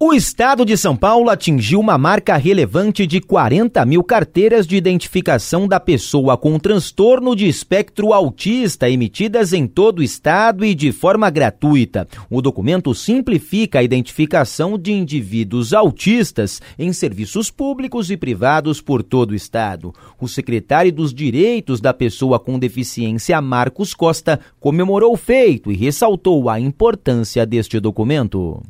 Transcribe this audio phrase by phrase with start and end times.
[0.00, 5.66] O estado de São Paulo atingiu uma marca relevante de 40 mil carteiras de identificação
[5.66, 11.28] da pessoa com transtorno de espectro autista emitidas em todo o estado e de forma
[11.28, 12.06] gratuita.
[12.30, 19.32] O documento simplifica a identificação de indivíduos autistas em serviços públicos e privados por todo
[19.32, 19.92] o estado.
[20.20, 26.48] O secretário dos Direitos da Pessoa com Deficiência, Marcos Costa, comemorou o feito e ressaltou
[26.48, 28.62] a importância deste documento.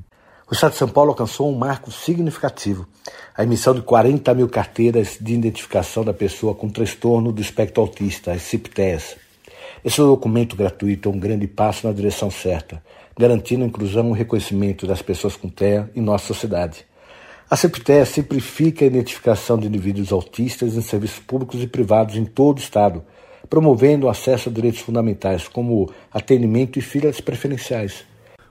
[0.51, 2.89] O Estado de São Paulo alcançou um marco significativo,
[3.37, 8.33] a emissão de 40 mil carteiras de identificação da pessoa com transtorno do espectro autista,
[8.33, 9.17] as CIPTES.
[9.85, 12.83] Esse documento gratuito é um grande passo na direção certa,
[13.15, 16.87] garantindo a inclusão e o reconhecimento das pessoas com TEA em nossa sociedade.
[17.51, 22.57] A CIPTEA simplifica a identificação de indivíduos autistas em serviços públicos e privados em todo
[22.57, 23.05] o Estado,
[23.51, 28.09] promovendo o acesso a direitos fundamentais como atendimento e filas preferenciais.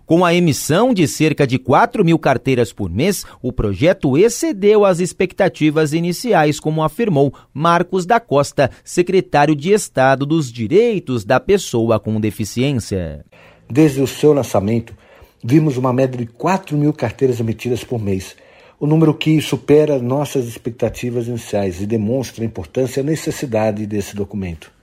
[0.07, 5.01] Com a emissão de cerca de 4 mil carteiras por mês, o projeto excedeu as
[5.01, 12.21] expectativas iniciais, como afirmou Marcos da Costa, secretário de Estado dos Direitos da Pessoa com
[12.21, 13.25] Deficiência.
[13.69, 14.95] Desde o seu lançamento,
[15.43, 18.33] vimos uma média de 4 mil carteiras emitidas por mês,
[18.79, 24.15] o número que supera nossas expectativas iniciais e demonstra a importância e a necessidade desse
[24.15, 24.76] documento.